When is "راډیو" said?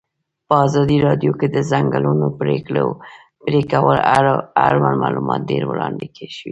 1.07-1.31